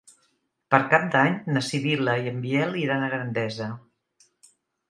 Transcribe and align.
Per 0.75 0.79
Cap 0.93 1.03
d'Any 1.15 1.35
na 1.57 1.63
Sibil·la 1.67 2.17
i 2.23 2.31
en 2.31 2.39
Biel 2.47 2.81
iran 2.87 3.07
a 3.07 3.13
Gandesa. 3.15 3.73